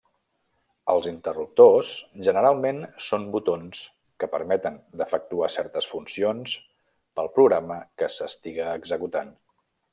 Els 0.93 1.09
interruptors 1.09 1.91
generalment 2.27 2.79
són 3.09 3.27
botons 3.35 3.83
que 4.23 4.31
permeten 4.33 4.81
d'efectuar 5.03 5.53
certes 5.59 5.93
funcions 5.93 6.57
pel 7.21 7.33
programa 7.39 7.81
que 8.01 8.13
s'estiga 8.17 8.75
executant. 8.83 9.35